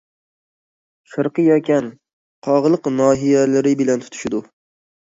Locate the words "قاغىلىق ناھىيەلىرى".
2.49-3.77